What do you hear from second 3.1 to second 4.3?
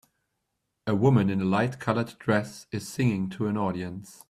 to an audience.